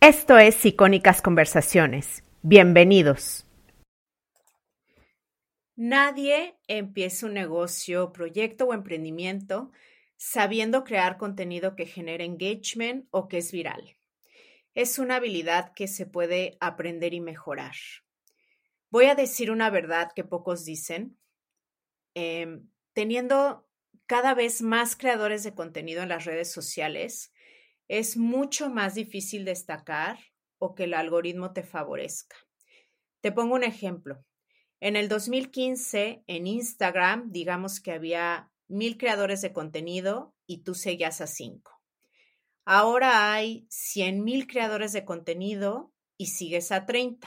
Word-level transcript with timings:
Esto 0.00 0.38
es 0.38 0.64
Icónicas 0.64 1.20
Conversaciones. 1.20 2.22
Bienvenidos. 2.42 3.48
Nadie 5.74 6.56
empieza 6.68 7.26
un 7.26 7.34
negocio, 7.34 8.12
proyecto 8.12 8.66
o 8.66 8.74
emprendimiento 8.74 9.72
sabiendo 10.16 10.84
crear 10.84 11.18
contenido 11.18 11.74
que 11.74 11.84
genere 11.84 12.24
engagement 12.24 13.08
o 13.10 13.26
que 13.26 13.38
es 13.38 13.50
viral. 13.50 13.96
Es 14.76 15.00
una 15.00 15.16
habilidad 15.16 15.72
que 15.74 15.88
se 15.88 16.06
puede 16.06 16.56
aprender 16.60 17.12
y 17.12 17.20
mejorar. 17.20 17.74
Voy 18.90 19.06
a 19.06 19.16
decir 19.16 19.50
una 19.50 19.68
verdad 19.68 20.12
que 20.14 20.22
pocos 20.22 20.64
dicen. 20.64 21.18
Em, 22.14 22.68
teniendo 22.92 23.68
cada 24.06 24.34
vez 24.34 24.62
más 24.62 24.94
creadores 24.94 25.42
de 25.42 25.56
contenido 25.56 26.04
en 26.04 26.08
las 26.08 26.24
redes 26.24 26.52
sociales, 26.52 27.32
es 27.88 28.16
mucho 28.16 28.70
más 28.70 28.94
difícil 28.94 29.44
destacar 29.44 30.18
o 30.58 30.74
que 30.74 30.84
el 30.84 30.94
algoritmo 30.94 31.52
te 31.52 31.62
favorezca. 31.62 32.36
Te 33.20 33.32
pongo 33.32 33.54
un 33.54 33.64
ejemplo. 33.64 34.24
En 34.80 34.94
el 34.94 35.08
2015, 35.08 36.22
en 36.26 36.46
Instagram, 36.46 37.32
digamos 37.32 37.80
que 37.80 37.92
había 37.92 38.52
mil 38.68 38.96
creadores 38.98 39.40
de 39.40 39.52
contenido 39.52 40.34
y 40.46 40.62
tú 40.62 40.74
seguías 40.74 41.20
a 41.20 41.26
cinco. 41.26 41.72
Ahora 42.64 43.32
hay 43.32 43.66
100 43.70 44.22
mil 44.22 44.46
creadores 44.46 44.92
de 44.92 45.04
contenido 45.04 45.92
y 46.18 46.26
sigues 46.26 46.70
a 46.70 46.84
30. 46.84 47.26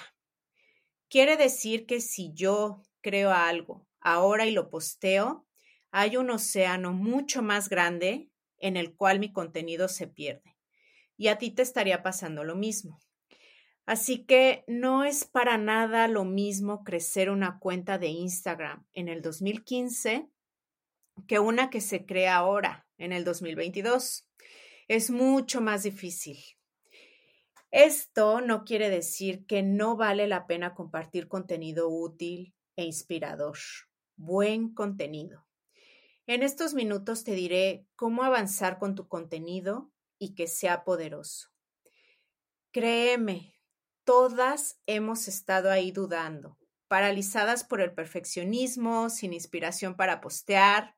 Quiere 1.10 1.36
decir 1.36 1.88
que 1.88 2.00
si 2.00 2.32
yo 2.34 2.84
creo 3.02 3.32
algo 3.32 3.88
ahora 4.00 4.46
y 4.46 4.52
lo 4.52 4.70
posteo, 4.70 5.48
hay 5.90 6.16
un 6.16 6.30
océano 6.30 6.94
mucho 6.94 7.42
más 7.42 7.70
grande 7.70 8.30
en 8.60 8.78
el 8.78 8.96
cual 8.96 9.20
mi 9.20 9.34
contenido 9.34 9.88
se 9.88 10.08
pierde. 10.08 10.51
Y 11.22 11.28
a 11.28 11.38
ti 11.38 11.52
te 11.52 11.62
estaría 11.62 12.02
pasando 12.02 12.44
lo 12.44 12.56
mismo. 12.56 13.00
Así 13.86 14.26
que 14.26 14.64
no 14.66 15.04
es 15.04 15.24
para 15.24 15.60
nada 15.60 16.08
lo 16.08 16.26
mismo 16.26 16.84
crecer 16.84 17.30
una 17.30 17.60
cuenta 17.60 18.00
de 18.00 18.08
Instagram 18.08 18.88
en 18.94 19.08
el 19.08 19.22
2015 19.22 20.28
que 21.28 21.38
una 21.38 21.70
que 21.70 21.80
se 21.80 22.08
crea 22.08 22.38
ahora, 22.38 22.88
en 22.98 23.14
el 23.14 23.24
2022. 23.24 24.28
Es 24.88 25.12
mucho 25.12 25.62
más 25.62 25.84
difícil. 25.84 26.40
Esto 27.70 28.42
no 28.42 28.64
quiere 28.64 28.90
decir 28.90 29.46
que 29.46 29.62
no 29.62 29.96
vale 29.96 30.26
la 30.26 30.48
pena 30.48 30.74
compartir 30.74 31.28
contenido 31.28 31.88
útil 31.88 32.56
e 32.76 32.86
inspirador, 32.86 33.60
buen 34.16 34.74
contenido. 34.74 35.46
En 36.26 36.42
estos 36.42 36.74
minutos 36.74 37.24
te 37.24 37.36
diré 37.36 37.86
cómo 37.96 38.24
avanzar 38.24 38.80
con 38.80 38.96
tu 38.96 39.08
contenido 39.08 39.91
y 40.22 40.36
que 40.36 40.46
sea 40.46 40.84
poderoso. 40.84 41.50
Créeme, 42.72 43.56
todas 44.04 44.80
hemos 44.86 45.28
estado 45.28 45.72
ahí 45.72 45.92
dudando, 45.92 46.60
paralizadas 46.88 47.64
por 47.64 47.82
el 47.82 47.96
perfeccionismo, 47.96 49.10
sin 49.10 49.34
inspiración 49.34 49.96
para 49.96 50.22
postear, 50.22 50.96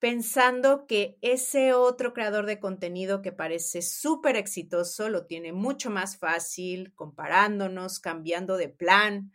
pensando 0.00 0.84
que 0.88 1.16
ese 1.22 1.74
otro 1.74 2.12
creador 2.12 2.46
de 2.46 2.58
contenido 2.58 3.22
que 3.22 3.30
parece 3.30 3.82
súper 3.82 4.34
exitoso 4.34 5.08
lo 5.08 5.26
tiene 5.26 5.52
mucho 5.52 5.88
más 5.88 6.18
fácil, 6.18 6.92
comparándonos, 6.96 8.00
cambiando 8.00 8.56
de 8.56 8.68
plan, 8.68 9.30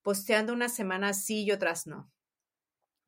posteando 0.00 0.52
una 0.52 0.68
semana 0.68 1.12
sí 1.12 1.42
y 1.42 1.50
otras 1.50 1.88
no. 1.88 2.12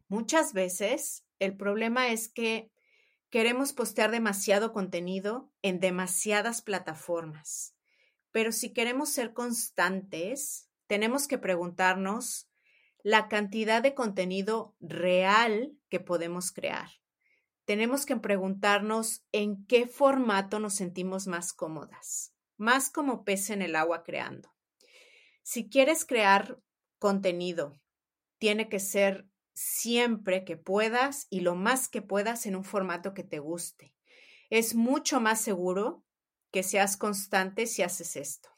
Muchas 0.08 0.52
veces 0.52 1.24
el 1.38 1.56
problema 1.56 2.08
es 2.08 2.28
que 2.28 2.72
queremos 3.30 3.72
postear 3.72 4.10
demasiado 4.10 4.72
contenido 4.72 5.52
en 5.62 5.80
demasiadas 5.80 6.62
plataformas. 6.62 7.74
Pero 8.30 8.52
si 8.52 8.72
queremos 8.72 9.10
ser 9.10 9.32
constantes, 9.32 10.68
tenemos 10.86 11.26
que 11.26 11.38
preguntarnos 11.38 12.48
la 13.02 13.28
cantidad 13.28 13.82
de 13.82 13.94
contenido 13.94 14.74
real 14.80 15.76
que 15.88 16.00
podemos 16.00 16.52
crear. 16.52 16.90
Tenemos 17.64 18.06
que 18.06 18.16
preguntarnos 18.16 19.24
en 19.32 19.66
qué 19.66 19.86
formato 19.86 20.60
nos 20.60 20.74
sentimos 20.74 21.26
más 21.26 21.52
cómodas, 21.52 22.32
más 22.56 22.90
como 22.90 23.24
pez 23.24 23.50
en 23.50 23.62
el 23.62 23.74
agua 23.74 24.04
creando. 24.04 24.54
Si 25.42 25.68
quieres 25.68 26.04
crear 26.04 26.60
contenido, 26.98 27.80
tiene 28.38 28.68
que 28.68 28.80
ser 28.80 29.28
siempre 29.56 30.44
que 30.44 30.58
puedas 30.58 31.26
y 31.30 31.40
lo 31.40 31.54
más 31.54 31.88
que 31.88 32.02
puedas 32.02 32.44
en 32.44 32.56
un 32.56 32.62
formato 32.62 33.14
que 33.14 33.24
te 33.24 33.38
guste. 33.38 33.94
Es 34.50 34.74
mucho 34.74 35.18
más 35.18 35.40
seguro 35.40 36.04
que 36.52 36.62
seas 36.62 36.98
constante 36.98 37.66
si 37.66 37.82
haces 37.82 38.16
esto. 38.16 38.50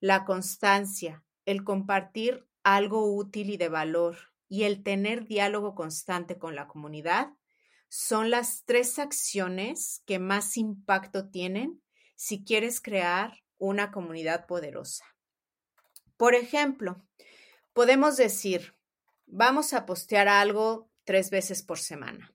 La 0.00 0.24
constancia, 0.24 1.22
el 1.44 1.64
compartir 1.64 2.48
algo 2.64 3.14
útil 3.14 3.50
y 3.50 3.58
de 3.58 3.68
valor 3.68 4.16
y 4.48 4.62
el 4.62 4.82
tener 4.82 5.26
diálogo 5.26 5.74
constante 5.74 6.38
con 6.38 6.56
la 6.56 6.66
comunidad 6.66 7.34
son 7.88 8.30
las 8.30 8.64
tres 8.64 8.98
acciones 8.98 10.02
que 10.06 10.18
más 10.18 10.56
impacto 10.56 11.28
tienen 11.28 11.82
si 12.14 12.42
quieres 12.42 12.80
crear 12.80 13.44
una 13.58 13.90
comunidad 13.90 14.46
poderosa. 14.46 15.04
Por 16.16 16.34
ejemplo, 16.34 17.04
podemos 17.74 18.16
decir, 18.16 18.74
vamos 19.26 19.72
a 19.72 19.86
postear 19.86 20.28
algo 20.28 20.90
tres 21.04 21.30
veces 21.30 21.62
por 21.62 21.78
semana. 21.78 22.34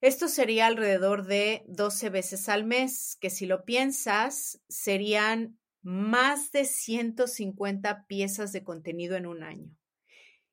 Esto 0.00 0.28
sería 0.28 0.66
alrededor 0.66 1.26
de 1.26 1.64
12 1.68 2.10
veces 2.10 2.48
al 2.48 2.64
mes, 2.64 3.16
que 3.20 3.30
si 3.30 3.46
lo 3.46 3.64
piensas, 3.64 4.60
serían 4.68 5.58
más 5.82 6.50
de 6.52 6.64
150 6.64 8.06
piezas 8.06 8.52
de 8.52 8.64
contenido 8.64 9.16
en 9.16 9.26
un 9.26 9.42
año. 9.42 9.76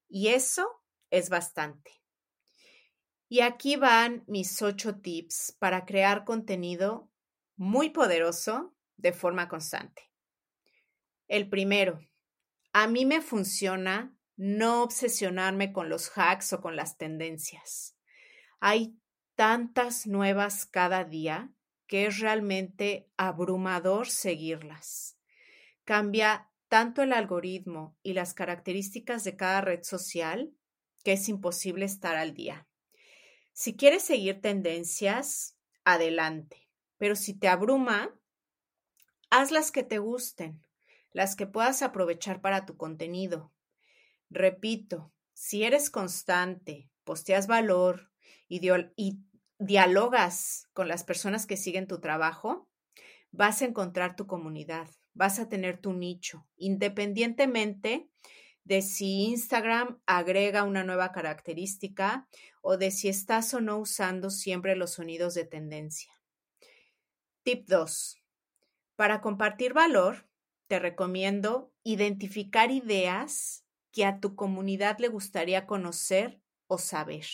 Y 0.08 0.30
eso 0.30 0.68
es 1.10 1.30
bastante. 1.30 1.92
Y 3.28 3.42
aquí 3.42 3.76
van 3.76 4.24
mis 4.28 4.62
ocho 4.62 5.00
tips 5.02 5.56
para 5.60 5.86
crear 5.86 6.24
contenido 6.24 7.10
muy 7.56 7.90
poderoso 7.90 8.76
de 8.98 9.12
forma 9.12 9.50
constante. 9.50 10.04
El 11.28 11.50
primero, 11.50 12.00
a 12.74 12.88
mí 12.88 13.06
me 13.06 13.22
funciona 13.22 14.16
no 14.36 14.84
obsesionarme 14.84 15.74
con 15.74 15.90
los 15.90 16.12
hacks 16.18 16.54
o 16.54 16.62
con 16.62 16.76
las 16.76 16.98
tendencias. 16.98 17.96
Hay 18.60 18.98
tantas 19.36 20.08
nuevas 20.08 20.66
cada 20.66 21.04
día 21.04 21.54
que 21.88 22.06
es 22.06 22.20
realmente 22.20 23.10
abrumador 23.18 24.10
seguirlas. 24.10 25.18
Cambia 25.84 26.50
tanto 26.68 27.04
el 27.04 27.14
algoritmo 27.14 27.98
y 28.02 28.14
las 28.14 28.34
características 28.34 29.24
de 29.24 29.36
cada 29.36 29.62
red 29.62 29.84
social 29.84 30.54
que 31.04 31.14
es 31.14 31.30
imposible 31.30 31.86
estar 31.86 32.16
al 32.16 32.34
día. 32.34 32.68
Si 33.52 33.76
quieres 33.76 34.04
seguir 34.04 34.42
tendencias, 34.42 35.58
adelante, 35.84 36.70
pero 36.98 37.16
si 37.16 37.38
te 37.38 37.48
abruma, 37.48 38.18
haz 39.30 39.52
las 39.52 39.72
que 39.72 39.84
te 39.84 40.00
gusten, 40.00 40.64
las 41.12 41.36
que 41.36 41.46
puedas 41.46 41.82
aprovechar 41.82 42.42
para 42.42 42.66
tu 42.66 42.78
contenido. 42.78 43.53
Repito, 44.34 45.14
si 45.34 45.64
eres 45.64 45.92
constante, 45.92 46.90
posteas 47.04 47.46
valor 47.46 48.10
y, 48.48 48.60
dialogas 49.60 50.68
con 50.74 50.88
las 50.88 51.04
personas 51.04 51.46
que 51.46 51.56
siguen 51.56 51.86
tu 51.86 52.00
trabajo, 52.00 52.68
vas 53.32 53.62
a 53.62 53.66
encontrar 53.66 54.16
tu 54.16 54.26
comunidad, 54.26 54.90
vas 55.14 55.38
a 55.38 55.50
tener 55.50 55.78
tu 55.78 55.94
nicho, 55.94 56.48
independientemente 56.58 58.10
de 58.64 58.82
si 58.82 59.26
Instagram 59.26 60.02
agrega 60.08 60.64
una 60.64 60.84
nueva 60.84 61.12
característica 61.12 62.28
o 62.64 62.78
de 62.78 62.90
si 62.90 63.10
estás 63.10 63.54
o 63.54 63.62
no 63.62 63.78
usando 63.78 64.32
siempre 64.32 64.76
los 64.76 64.94
sonidos 64.94 65.36
de 65.36 65.46
tendencia. 65.46 66.12
Tip 67.44 67.68
2. 67.68 68.18
Para 68.96 69.22
compartir 69.22 69.74
valor, 69.74 70.28
te 70.68 70.80
recomiendo 70.80 71.72
identificar 71.84 72.72
ideas 72.72 73.63
que 73.94 74.06
a 74.06 74.20
tu 74.20 74.36
comunidad 74.36 74.98
le 74.98 75.08
gustaría 75.08 75.68
conocer 75.68 76.42
o 76.68 76.78
saber, 76.80 77.28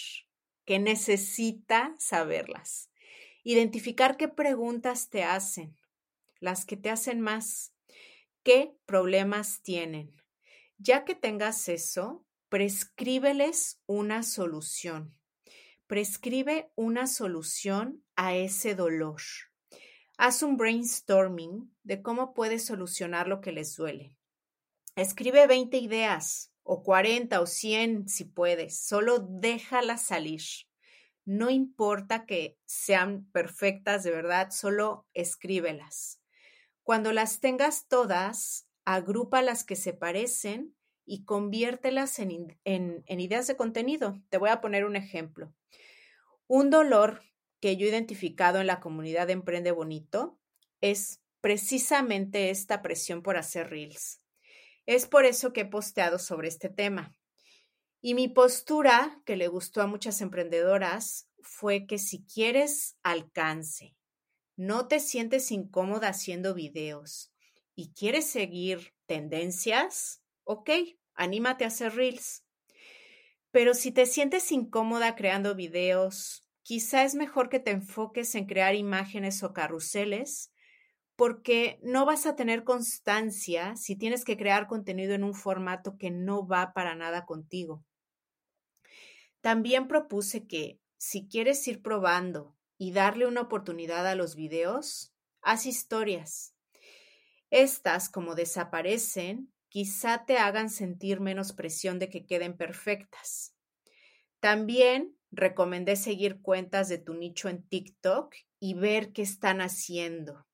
que 0.65 0.77
necesita 0.77 1.95
saberlas. 1.97 2.91
Identificar 3.43 4.17
qué 4.17 4.27
preguntas 4.27 5.09
te 5.09 5.23
hacen, 5.23 5.75
las 6.39 6.65
que 6.65 6.75
te 6.75 6.89
hacen 6.89 7.21
más, 7.21 7.73
qué 8.43 8.75
problemas 8.85 9.61
tienen. 9.63 10.13
Ya 10.77 11.05
que 11.05 11.15
tengas 11.15 11.69
eso, 11.69 12.25
prescríbeles 12.49 13.81
una 13.85 14.21
solución. 14.21 15.15
Prescribe 15.87 16.71
una 16.75 17.07
solución 17.07 18.03
a 18.17 18.35
ese 18.35 18.75
dolor. 18.75 19.21
Haz 20.17 20.43
un 20.43 20.57
brainstorming 20.57 21.73
de 21.83 22.01
cómo 22.01 22.33
puedes 22.33 22.65
solucionar 22.65 23.29
lo 23.29 23.39
que 23.39 23.53
les 23.53 23.77
duele. 23.77 24.13
Escribe 24.95 25.47
20 25.47 25.77
ideas 25.77 26.48
o 26.71 26.83
40 26.83 27.41
o 27.41 27.47
100 27.47 28.09
si 28.09 28.25
puedes, 28.25 28.79
solo 28.79 29.17
déjalas 29.17 30.03
salir. 30.03 30.43
No 31.25 31.49
importa 31.49 32.27
que 32.27 32.59
sean 32.65 33.25
perfectas 33.31 34.03
de 34.03 34.11
verdad, 34.11 34.51
solo 34.51 35.07
escríbelas. 35.15 36.21
Cuando 36.83 37.11
las 37.11 37.39
tengas 37.39 37.87
todas, 37.87 38.67
agrupa 38.85 39.41
las 39.41 39.63
que 39.63 39.75
se 39.75 39.93
parecen 39.93 40.75
y 41.07 41.23
conviértelas 41.23 42.19
en, 42.19 42.55
en, 42.65 43.19
ideas 43.19 43.47
de 43.47 43.57
contenido. 43.57 44.21
Te 44.29 44.37
voy 44.37 44.49
a 44.49 44.61
poner 44.61 44.85
un 44.85 44.95
ejemplo. 44.95 45.51
Un 46.45 46.69
dolor 46.69 47.23
que 47.59 47.77
yo 47.77 47.87
he 47.87 47.89
identificado 47.89 48.59
en 48.59 48.67
la 48.67 48.79
comunidad 48.79 49.25
de 49.25 49.33
Emprende 49.33 49.71
Bonito 49.71 50.37
es 50.81 51.19
precisamente 51.41 52.51
esta 52.51 52.83
presión 52.83 53.23
por 53.23 53.37
hacer 53.37 53.71
reels. 53.71 54.18
Es 54.89 55.05
por 55.05 55.25
eso 55.25 55.53
que 55.53 55.61
he 55.61 55.65
posteado 55.67 56.17
sobre 56.17 56.47
este 56.47 56.67
tema. 56.67 57.15
Y 58.01 58.15
mi 58.15 58.27
postura, 58.27 59.21
que 59.23 59.35
le 59.35 59.47
gustó 59.47 59.83
a 59.83 59.85
muchas 59.85 60.19
emprendedoras, 60.19 61.29
fue 61.43 61.85
que 61.85 61.99
si 61.99 62.25
quieres 62.25 62.97
alcance, 63.03 63.95
no 64.55 64.87
te 64.87 64.99
sientes 64.99 65.51
incómoda 65.51 66.07
haciendo 66.07 66.55
videos 66.55 67.31
y 67.75 67.93
quieres 67.93 68.25
seguir 68.25 68.95
tendencias, 69.05 70.23
ok, 70.43 70.71
anímate 71.13 71.65
a 71.65 71.67
hacer 71.67 71.93
reels. 71.93 72.43
Pero 73.51 73.75
si 73.75 73.91
te 73.91 74.07
sientes 74.07 74.51
incómoda 74.51 75.15
creando 75.15 75.53
videos, 75.53 76.49
quizá 76.63 77.03
es 77.03 77.13
mejor 77.13 77.49
que 77.49 77.59
te 77.59 77.69
enfoques 77.69 78.33
en 78.33 78.47
crear 78.47 78.73
imágenes 78.73 79.43
o 79.43 79.53
carruseles, 79.53 80.51
porque 81.19 81.81
no 81.83 82.05
vas 82.05 82.25
a 82.25 82.37
tener 82.37 82.63
constancia 82.63 83.75
si 83.75 83.97
tienes 83.97 84.23
que 84.23 84.37
crear 84.37 84.67
contenido 84.67 85.13
en 85.13 85.25
un 85.25 85.33
formato 85.33 85.97
que 85.97 86.11
no 86.11 86.47
va 86.47 86.71
para 86.71 86.95
nada 86.95 87.25
contigo. 87.25 87.83
También 89.41 89.89
propuse 89.89 90.47
que 90.47 90.79
si 90.97 91.27
quieres 91.27 91.67
ir 91.67 91.81
probando 91.81 92.55
y 92.77 92.93
darle 92.93 93.27
una 93.27 93.41
oportunidad 93.41 94.07
a 94.07 94.15
los 94.15 94.37
videos, 94.37 95.13
haz 95.41 95.65
historias. 95.65 96.55
Estas, 97.49 98.07
como 98.07 98.33
desaparecen, 98.33 99.51
quizá 99.67 100.23
te 100.23 100.37
hagan 100.37 100.69
sentir 100.69 101.19
menos 101.19 101.51
presión 101.51 101.99
de 101.99 102.07
que 102.07 102.25
queden 102.25 102.55
perfectas. 102.55 103.53
También 104.39 105.17
recomendé 105.31 105.97
seguir 105.97 106.39
cuentas 106.41 106.87
de 106.87 106.97
tu 106.97 107.13
nicho 107.13 107.49
en 107.49 107.67
TikTok 107.67 108.33
y 108.61 108.75
ver 108.75 109.11
qué 109.11 109.23
están 109.23 109.59
haciendo. 109.59 110.45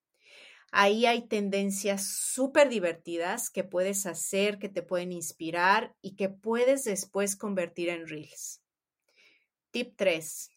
Ahí 0.77 1.05
hay 1.05 1.27
tendencias 1.27 2.05
súper 2.05 2.67
divertidas 2.67 3.49
que 3.49 3.63
puedes 3.63 4.05
hacer, 4.05 4.59
que 4.59 4.67
te 4.67 4.83
pueden 4.83 5.13
inspirar 5.13 5.95
y 6.01 6.15
que 6.15 6.27
puedes 6.27 6.83
después 6.83 7.37
convertir 7.37 7.87
en 7.87 8.07
reels. 8.07 8.61
Tip 9.71 9.95
3. 9.95 10.49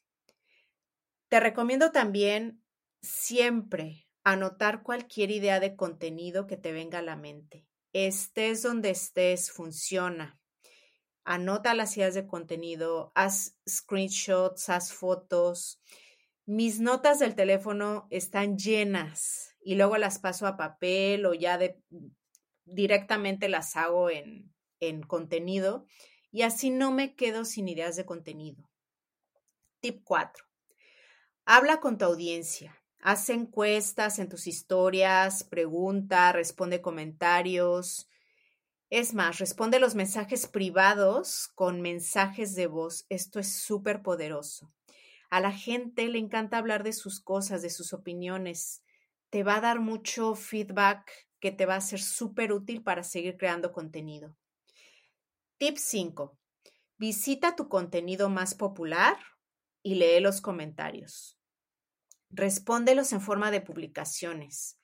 Te 1.29 1.38
recomiendo 1.38 1.93
también 1.93 2.65
siempre 3.00 4.09
anotar 4.25 4.82
cualquier 4.82 5.31
idea 5.31 5.61
de 5.61 5.76
contenido 5.76 6.49
que 6.49 6.56
te 6.56 6.73
venga 6.73 6.99
a 6.99 7.03
la 7.03 7.14
mente 7.14 7.69
estés 7.93 8.62
donde 8.62 8.91
estés, 8.91 9.50
funciona. 9.50 10.38
Anota 11.25 11.75
las 11.75 11.97
ideas 11.97 12.14
de 12.14 12.26
contenido, 12.26 13.12
haz 13.14 13.56
screenshots, 13.69 14.69
haz 14.69 14.93
fotos. 14.93 15.81
Mis 16.47 16.81
notas 16.81 17.19
del 17.19 17.35
teléfono 17.35 18.06
están 18.11 18.56
llenas 18.56 19.48
y 19.60 19.75
luego 19.75 19.96
las 19.99 20.19
paso 20.19 20.46
a 20.46 20.56
papel 20.56 21.26
o 21.26 21.34
ya 21.34 21.58
de, 21.58 21.81
directamente 22.64 23.49
las 23.49 23.76
hago 23.76 24.10
en, 24.10 24.52
en 24.81 25.02
contenido 25.02 25.87
y 26.31 26.43
así 26.43 26.70
no 26.70 26.93
me 26.93 27.14
quedo 27.14 27.44
sin 27.44 27.69
ideas 27.69 27.96
de 27.96 28.06
contenido. 28.06 28.69
Tip 29.81 30.02
4. 30.05 30.44
Habla 31.44 31.81
con 31.81 31.99
tu 31.99 32.05
audiencia. 32.05 32.76
Haz 33.00 33.31
encuestas 33.31 34.19
en 34.19 34.28
tus 34.28 34.46
historias, 34.46 35.44
pregunta, 35.44 36.32
responde 36.32 36.82
comentarios. 36.82 38.08
Es 38.90 39.14
más, 39.14 39.38
responde 39.38 39.78
los 39.78 39.94
mensajes 39.94 40.46
privados 40.49 41.49
con 41.54 41.81
mensajes 41.81 42.54
de 42.54 42.66
voz. 42.66 43.06
Esto 43.08 43.38
es 43.38 43.52
súper 43.54 44.02
poderoso. 44.02 44.72
A 45.31 45.40
la 45.40 45.52
gente 45.52 46.08
le 46.08 46.19
encanta 46.19 46.58
hablar 46.58 46.82
de 46.82 46.93
sus 46.93 47.20
cosas, 47.20 47.62
de 47.62 47.70
sus 47.70 47.93
opiniones. 47.93 48.82
Te 49.30 49.42
va 49.42 49.56
a 49.56 49.60
dar 49.60 49.80
mucho 49.80 50.34
feedback 50.34 51.28
que 51.40 51.52
te 51.52 51.66
va 51.66 51.76
a 51.76 51.80
ser 51.80 52.00
súper 52.00 52.52
útil 52.52 52.82
para 52.82 53.02
seguir 53.02 53.36
creando 53.36 53.72
contenido. 53.72 54.36
Tip 55.58 55.76
5. 55.76 56.38
Visita 56.96 57.54
tu 57.54 57.69
contenido 57.69 58.28
más 58.28 58.54
popular 58.54 59.16
y 59.82 59.96
lee 59.96 60.20
los 60.20 60.40
comentarios. 60.40 61.38
Respóndelos 62.30 63.12
en 63.12 63.20
forma 63.20 63.50
de 63.50 63.60
publicaciones. 63.60 64.78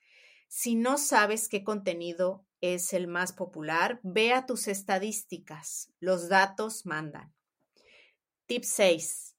Si 0.47 0.75
no 0.75 0.97
sabes 0.97 1.49
qué 1.49 1.63
contenido 1.63 2.45
es 2.61 2.93
el 2.93 3.07
más 3.07 3.33
popular, 3.33 3.99
vea 4.03 4.45
tus 4.45 4.67
estadísticas. 4.67 5.91
Los 5.99 6.29
datos 6.29 6.85
mandan. 6.85 7.33
Tip 8.45 8.63
6. 8.63 9.35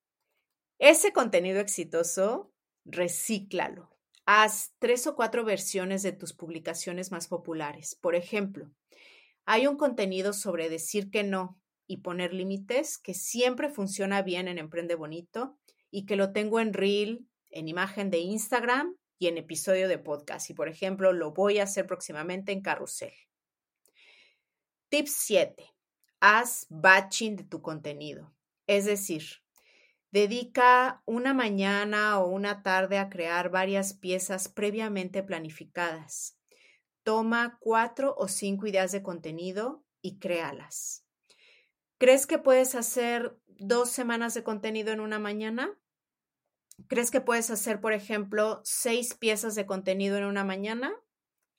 Ese 0.78 1.12
contenido 1.12 1.60
exitoso, 1.60 2.52
recíclalo. 2.84 3.95
Haz 4.26 4.74
tres 4.80 5.06
o 5.06 5.14
cuatro 5.14 5.44
versiones 5.44 6.02
de 6.02 6.10
tus 6.10 6.32
publicaciones 6.32 7.12
más 7.12 7.28
populares. 7.28 7.94
Por 7.94 8.16
ejemplo, 8.16 8.72
hay 9.44 9.68
un 9.68 9.76
contenido 9.76 10.32
sobre 10.32 10.68
decir 10.68 11.10
que 11.10 11.22
no 11.22 11.60
y 11.86 11.98
poner 11.98 12.34
límites 12.34 12.98
que 12.98 13.14
siempre 13.14 13.70
funciona 13.70 14.22
bien 14.22 14.48
en 14.48 14.58
Emprende 14.58 14.96
Bonito 14.96 15.56
y 15.92 16.06
que 16.06 16.16
lo 16.16 16.32
tengo 16.32 16.58
en 16.58 16.72
Reel, 16.72 17.28
en 17.50 17.68
imagen 17.68 18.10
de 18.10 18.18
Instagram 18.18 18.96
y 19.16 19.28
en 19.28 19.38
episodio 19.38 19.86
de 19.86 19.98
podcast. 19.98 20.50
Y 20.50 20.54
por 20.54 20.68
ejemplo, 20.68 21.12
lo 21.12 21.32
voy 21.32 21.58
a 21.60 21.62
hacer 21.62 21.86
próximamente 21.86 22.50
en 22.50 22.62
carrusel. 22.62 23.12
Tip 24.88 25.06
7. 25.06 25.72
Haz 26.18 26.66
batching 26.68 27.36
de 27.36 27.44
tu 27.44 27.62
contenido. 27.62 28.34
Es 28.66 28.86
decir, 28.86 29.22
dedica 30.10 31.02
una 31.04 31.34
mañana 31.34 32.20
o 32.20 32.28
una 32.28 32.62
tarde 32.62 32.98
a 32.98 33.08
crear 33.08 33.50
varias 33.50 33.94
piezas 33.94 34.48
previamente 34.48 35.22
planificadas. 35.22 36.38
Toma 37.02 37.58
cuatro 37.60 38.14
o 38.18 38.28
cinco 38.28 38.66
ideas 38.66 38.92
de 38.92 39.02
contenido 39.02 39.84
y 40.02 40.18
créalas. 40.18 41.04
¿Crees 41.98 42.26
que 42.26 42.38
puedes 42.38 42.74
hacer 42.74 43.38
dos 43.46 43.90
semanas 43.90 44.34
de 44.34 44.42
contenido 44.42 44.92
en 44.92 45.00
una 45.00 45.18
mañana? 45.18 45.78
¿Crees 46.88 47.10
que 47.10 47.20
puedes 47.20 47.50
hacer, 47.50 47.80
por 47.80 47.92
ejemplo, 47.92 48.60
seis 48.64 49.14
piezas 49.14 49.54
de 49.54 49.66
contenido 49.66 50.18
en 50.18 50.24
una 50.24 50.44
mañana? 50.44 50.94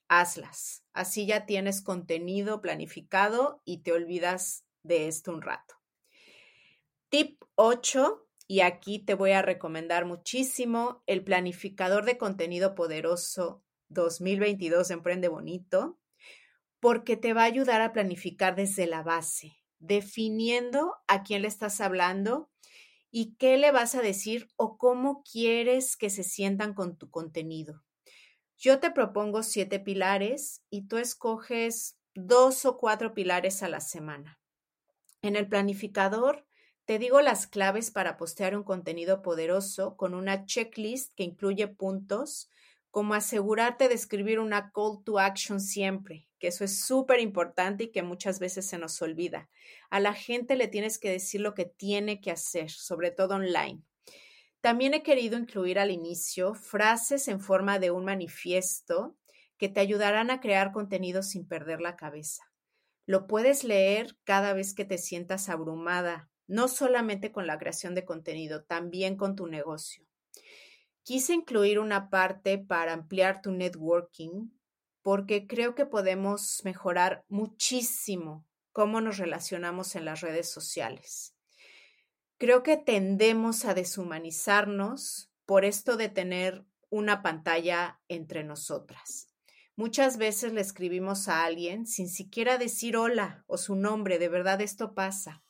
Hazlas. 0.08 0.84
Así 0.92 1.26
ya 1.26 1.44
tienes 1.44 1.82
contenido 1.82 2.60
planificado 2.60 3.62
y 3.64 3.78
te 3.82 3.92
olvidas 3.92 4.64
de 4.82 5.08
esto 5.08 5.32
un 5.32 5.42
rato. 5.42 5.74
Tip 7.10 7.42
8, 7.56 8.27
y 8.50 8.60
aquí 8.60 8.98
te 8.98 9.14
voy 9.14 9.32
a 9.32 9.42
recomendar 9.42 10.06
muchísimo 10.06 11.02
el 11.06 11.22
planificador 11.22 12.06
de 12.06 12.16
contenido 12.16 12.74
poderoso 12.74 13.62
2022 13.90 14.90
Emprende 14.90 15.28
Bonito, 15.28 15.98
porque 16.80 17.18
te 17.18 17.34
va 17.34 17.42
a 17.42 17.46
ayudar 17.46 17.82
a 17.82 17.92
planificar 17.92 18.56
desde 18.56 18.86
la 18.86 19.02
base, 19.02 19.58
definiendo 19.78 20.96
a 21.06 21.22
quién 21.24 21.42
le 21.42 21.48
estás 21.48 21.82
hablando 21.82 22.50
y 23.10 23.34
qué 23.34 23.58
le 23.58 23.70
vas 23.70 23.94
a 23.94 24.00
decir 24.00 24.48
o 24.56 24.78
cómo 24.78 25.22
quieres 25.30 25.98
que 25.98 26.08
se 26.08 26.22
sientan 26.22 26.72
con 26.72 26.96
tu 26.96 27.10
contenido. 27.10 27.84
Yo 28.56 28.80
te 28.80 28.90
propongo 28.90 29.42
siete 29.42 29.78
pilares 29.78 30.62
y 30.70 30.88
tú 30.88 30.96
escoges 30.96 31.98
dos 32.14 32.64
o 32.64 32.78
cuatro 32.78 33.12
pilares 33.12 33.62
a 33.62 33.68
la 33.68 33.80
semana. 33.80 34.40
En 35.20 35.36
el 35.36 35.48
planificador 35.48 36.47
te 36.88 36.98
digo 36.98 37.20
las 37.20 37.46
claves 37.46 37.90
para 37.90 38.16
postear 38.16 38.56
un 38.56 38.62
contenido 38.62 39.20
poderoso 39.20 39.94
con 39.98 40.14
una 40.14 40.46
checklist 40.46 41.12
que 41.14 41.22
incluye 41.22 41.68
puntos 41.68 42.48
como 42.90 43.12
asegurarte 43.12 43.88
de 43.88 43.94
escribir 43.94 44.40
una 44.40 44.72
call 44.72 45.04
to 45.04 45.18
action 45.18 45.60
siempre, 45.60 46.30
que 46.38 46.48
eso 46.48 46.64
es 46.64 46.80
súper 46.80 47.20
importante 47.20 47.84
y 47.84 47.90
que 47.90 48.02
muchas 48.02 48.38
veces 48.38 48.64
se 48.64 48.78
nos 48.78 49.02
olvida. 49.02 49.50
A 49.90 50.00
la 50.00 50.14
gente 50.14 50.56
le 50.56 50.66
tienes 50.66 50.98
que 50.98 51.10
decir 51.10 51.42
lo 51.42 51.52
que 51.52 51.66
tiene 51.66 52.22
que 52.22 52.30
hacer, 52.30 52.70
sobre 52.70 53.10
todo 53.10 53.34
online. 53.34 53.82
También 54.62 54.94
he 54.94 55.02
querido 55.02 55.36
incluir 55.36 55.78
al 55.78 55.90
inicio 55.90 56.54
frases 56.54 57.28
en 57.28 57.40
forma 57.40 57.78
de 57.78 57.90
un 57.90 58.06
manifiesto 58.06 59.14
que 59.58 59.68
te 59.68 59.80
ayudarán 59.80 60.30
a 60.30 60.40
crear 60.40 60.72
contenido 60.72 61.22
sin 61.22 61.46
perder 61.46 61.82
la 61.82 61.96
cabeza. 61.96 62.50
Lo 63.04 63.26
puedes 63.26 63.62
leer 63.62 64.16
cada 64.24 64.54
vez 64.54 64.72
que 64.72 64.86
te 64.86 64.96
sientas 64.96 65.50
abrumada, 65.50 66.30
no 66.48 66.66
solamente 66.66 67.30
con 67.30 67.46
la 67.46 67.58
creación 67.58 67.94
de 67.94 68.04
contenido, 68.04 68.64
también 68.64 69.16
con 69.16 69.36
tu 69.36 69.46
negocio. 69.46 70.04
Quise 71.04 71.34
incluir 71.34 71.78
una 71.78 72.10
parte 72.10 72.58
para 72.58 72.92
ampliar 72.92 73.40
tu 73.40 73.52
networking 73.52 74.50
porque 75.02 75.46
creo 75.46 75.74
que 75.74 75.86
podemos 75.86 76.62
mejorar 76.64 77.24
muchísimo 77.28 78.44
cómo 78.72 79.00
nos 79.00 79.18
relacionamos 79.18 79.94
en 79.94 80.04
las 80.04 80.20
redes 80.20 80.50
sociales. 80.50 81.34
Creo 82.36 82.62
que 82.62 82.76
tendemos 82.76 83.64
a 83.64 83.74
deshumanizarnos 83.74 85.30
por 85.46 85.64
esto 85.64 85.96
de 85.96 86.08
tener 86.08 86.64
una 86.90 87.22
pantalla 87.22 88.00
entre 88.08 88.44
nosotras. 88.44 89.28
Muchas 89.76 90.18
veces 90.18 90.52
le 90.52 90.60
escribimos 90.60 91.28
a 91.28 91.44
alguien 91.44 91.86
sin 91.86 92.08
siquiera 92.08 92.58
decir 92.58 92.96
hola 92.96 93.44
o 93.46 93.58
su 93.58 93.76
nombre, 93.76 94.18
de 94.18 94.28
verdad 94.28 94.60
esto 94.60 94.94
pasa. 94.94 95.42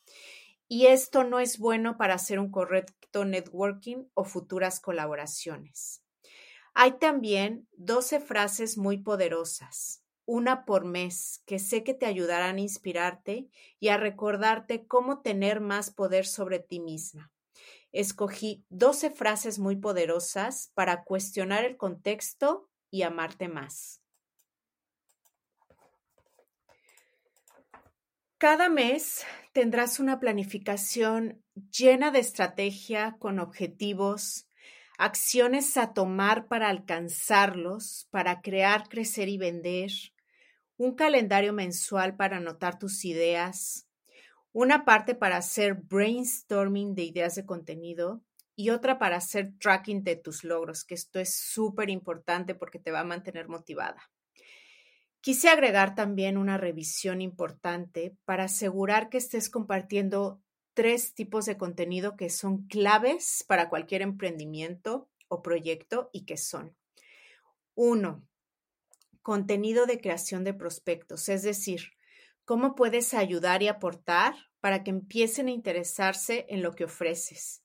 Y 0.68 0.86
esto 0.86 1.24
no 1.24 1.40
es 1.40 1.58
bueno 1.58 1.96
para 1.96 2.14
hacer 2.14 2.38
un 2.38 2.50
correcto 2.50 3.24
networking 3.24 4.04
o 4.12 4.24
futuras 4.24 4.80
colaboraciones. 4.80 6.02
Hay 6.74 6.98
también 6.98 7.66
12 7.72 8.20
frases 8.20 8.76
muy 8.76 8.98
poderosas, 8.98 10.04
una 10.26 10.66
por 10.66 10.84
mes, 10.84 11.42
que 11.46 11.58
sé 11.58 11.82
que 11.82 11.94
te 11.94 12.04
ayudarán 12.04 12.56
a 12.56 12.60
inspirarte 12.60 13.48
y 13.80 13.88
a 13.88 13.96
recordarte 13.96 14.86
cómo 14.86 15.22
tener 15.22 15.60
más 15.60 15.90
poder 15.90 16.26
sobre 16.26 16.58
ti 16.58 16.80
misma. 16.80 17.32
Escogí 17.90 18.66
12 18.68 19.10
frases 19.10 19.58
muy 19.58 19.76
poderosas 19.76 20.70
para 20.74 21.02
cuestionar 21.04 21.64
el 21.64 21.78
contexto 21.78 22.68
y 22.90 23.02
amarte 23.02 23.48
más. 23.48 24.02
Cada 28.38 28.68
mes 28.68 29.26
tendrás 29.52 29.98
una 29.98 30.20
planificación 30.20 31.42
llena 31.76 32.12
de 32.12 32.20
estrategia 32.20 33.16
con 33.18 33.40
objetivos, 33.40 34.48
acciones 34.96 35.76
a 35.76 35.92
tomar 35.92 36.46
para 36.46 36.68
alcanzarlos, 36.68 38.06
para 38.12 38.40
crear, 38.40 38.88
crecer 38.88 39.28
y 39.28 39.38
vender, 39.38 39.90
un 40.76 40.94
calendario 40.94 41.52
mensual 41.52 42.14
para 42.14 42.36
anotar 42.36 42.78
tus 42.78 43.04
ideas, 43.04 43.88
una 44.52 44.84
parte 44.84 45.16
para 45.16 45.38
hacer 45.38 45.74
brainstorming 45.74 46.94
de 46.94 47.02
ideas 47.02 47.34
de 47.34 47.44
contenido 47.44 48.22
y 48.54 48.70
otra 48.70 49.00
para 49.00 49.16
hacer 49.16 49.50
tracking 49.58 50.04
de 50.04 50.14
tus 50.14 50.44
logros, 50.44 50.84
que 50.84 50.94
esto 50.94 51.18
es 51.18 51.34
súper 51.34 51.90
importante 51.90 52.54
porque 52.54 52.78
te 52.78 52.92
va 52.92 53.00
a 53.00 53.04
mantener 53.04 53.48
motivada. 53.48 54.12
Quise 55.20 55.48
agregar 55.48 55.94
también 55.94 56.36
una 56.38 56.58
revisión 56.58 57.20
importante 57.20 58.16
para 58.24 58.44
asegurar 58.44 59.08
que 59.08 59.18
estés 59.18 59.50
compartiendo 59.50 60.40
tres 60.74 61.12
tipos 61.14 61.44
de 61.46 61.56
contenido 61.56 62.16
que 62.16 62.30
son 62.30 62.68
claves 62.68 63.44
para 63.48 63.68
cualquier 63.68 64.02
emprendimiento 64.02 65.08
o 65.26 65.42
proyecto 65.42 66.08
y 66.12 66.24
que 66.24 66.36
son, 66.36 66.76
uno, 67.74 68.24
contenido 69.22 69.86
de 69.86 70.00
creación 70.00 70.44
de 70.44 70.54
prospectos, 70.54 71.28
es 71.28 71.42
decir, 71.42 71.92
cómo 72.44 72.74
puedes 72.74 73.12
ayudar 73.12 73.62
y 73.62 73.68
aportar 73.68 74.34
para 74.60 74.82
que 74.82 74.90
empiecen 74.90 75.48
a 75.48 75.50
interesarse 75.50 76.46
en 76.48 76.62
lo 76.62 76.74
que 76.74 76.84
ofreces, 76.84 77.62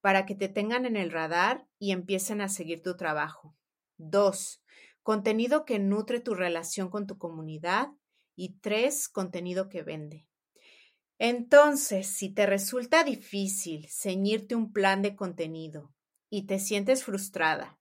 para 0.00 0.26
que 0.26 0.34
te 0.34 0.48
tengan 0.48 0.86
en 0.86 0.96
el 0.96 1.10
radar 1.10 1.66
y 1.78 1.92
empiecen 1.92 2.40
a 2.40 2.48
seguir 2.48 2.82
tu 2.82 2.96
trabajo. 2.96 3.56
Dos, 3.96 4.60
contenido 5.06 5.64
que 5.64 5.78
nutre 5.78 6.18
tu 6.18 6.34
relación 6.34 6.90
con 6.90 7.06
tu 7.06 7.16
comunidad. 7.16 7.90
Y 8.34 8.58
tres, 8.58 9.08
contenido 9.08 9.68
que 9.68 9.84
vende. 9.84 10.26
Entonces, 11.16 12.08
si 12.08 12.34
te 12.34 12.44
resulta 12.44 13.04
difícil 13.04 13.86
ceñirte 13.88 14.56
un 14.56 14.72
plan 14.72 15.02
de 15.02 15.14
contenido 15.14 15.94
y 16.28 16.46
te 16.46 16.58
sientes 16.58 17.04
frustrada, 17.04 17.78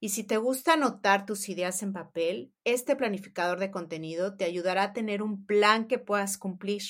y 0.00 0.10
si 0.10 0.22
te 0.22 0.36
gusta 0.36 0.74
anotar 0.74 1.24
tus 1.24 1.48
ideas 1.48 1.82
en 1.82 1.94
papel, 1.94 2.52
este 2.64 2.94
planificador 2.94 3.58
de 3.58 3.70
contenido 3.70 4.36
te 4.36 4.44
ayudará 4.44 4.82
a 4.82 4.92
tener 4.92 5.22
un 5.22 5.46
plan 5.46 5.88
que 5.88 5.98
puedas 5.98 6.36
cumplir. 6.36 6.82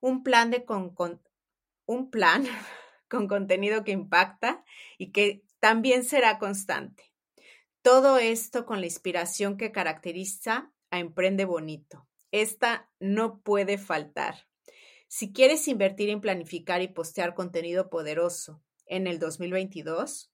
Un 0.00 0.22
plan 0.22 0.50
de 0.50 0.64
con, 0.64 0.94
un 1.84 2.10
plan 2.10 2.46
con 3.10 3.28
contenido 3.28 3.84
que 3.84 3.92
impacta 3.92 4.64
y 4.96 5.12
que 5.12 5.44
también 5.60 6.04
será 6.04 6.38
constante. 6.38 7.11
Todo 7.82 8.18
esto 8.18 8.64
con 8.64 8.80
la 8.80 8.86
inspiración 8.86 9.56
que 9.56 9.72
caracteriza 9.72 10.72
a 10.90 11.00
Emprende 11.00 11.44
Bonito. 11.44 12.06
Esta 12.30 12.88
no 13.00 13.40
puede 13.40 13.76
faltar. 13.76 14.46
Si 15.08 15.32
quieres 15.32 15.66
invertir 15.66 16.08
en 16.08 16.20
planificar 16.20 16.80
y 16.80 16.88
postear 16.88 17.34
contenido 17.34 17.90
poderoso 17.90 18.62
en 18.86 19.08
el 19.08 19.18
2022, 19.18 20.32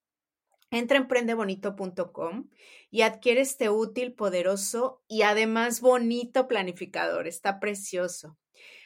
entra 0.71 0.99
a 0.99 1.00
emprendebonito.com 1.00 2.50
y 2.90 3.00
adquiere 3.00 3.40
este 3.40 3.71
útil, 3.71 4.12
poderoso 4.12 5.02
y 5.09 5.23
además 5.23 5.81
bonito 5.81 6.49
planificador. 6.49 7.26
Está 7.26 7.61
precioso. 7.61 8.37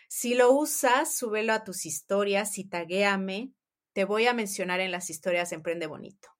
Si 0.08 0.34
lo 0.34 0.52
usas, 0.52 1.16
súbelo 1.16 1.52
a 1.52 1.64
tus 1.64 1.84
historias 1.84 2.58
y 2.58 2.64
taguéame. 2.68 3.52
Te 3.92 4.04
voy 4.04 4.26
a 4.26 4.34
mencionar 4.34 4.78
en 4.78 4.92
las 4.92 5.10
historias 5.10 5.50
Emprende 5.50 5.88
Bonito. 5.88 6.31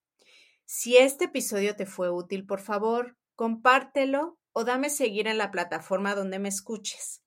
Si 0.65 0.97
este 0.97 1.27
episodio 1.27 1.77
te 1.77 1.87
fue 1.87 2.11
útil, 2.11 2.47
por 2.47 2.61
favor, 2.61 3.17
compártelo 3.37 4.39
o 4.53 4.65
dame 4.65 4.91
seguir 4.91 5.27
en 5.27 5.39
la 5.39 5.51
plataforma 5.51 6.15
donde 6.15 6.39
me 6.39 6.49
escuches. 6.49 7.23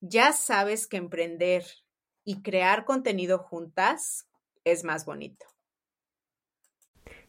Ya 0.00 0.32
sabes 0.32 0.86
que 0.86 0.96
emprender 0.96 1.64
y 2.24 2.42
crear 2.42 2.84
contenido 2.84 3.38
juntas 3.38 4.26
es 4.64 4.84
más 4.84 5.04
bonito. 5.04 5.46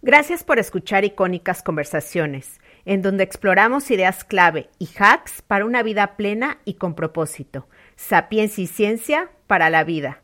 Gracias 0.03 0.43
por 0.43 0.57
escuchar 0.57 1.05
Icónicas 1.05 1.61
Conversaciones, 1.61 2.59
en 2.85 3.03
donde 3.03 3.23
exploramos 3.23 3.91
ideas 3.91 4.23
clave 4.23 4.69
y 4.79 4.89
hacks 4.97 5.43
para 5.43 5.65
una 5.65 5.83
vida 5.83 6.17
plena 6.17 6.59
y 6.65 6.75
con 6.75 6.95
propósito. 6.95 7.67
Sapiencia 7.97 8.63
y 8.63 8.67
ciencia 8.67 9.31
para 9.45 9.69
la 9.69 9.83
vida. 9.83 10.23